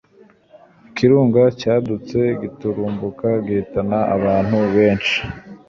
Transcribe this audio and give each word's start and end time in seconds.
Ikirunga 0.89 1.41
cyadutse 1.59 2.17
giturumbuka 2.41 3.27
gihitana 3.45 3.99
abantu 4.15 4.57
benshi 4.75 5.17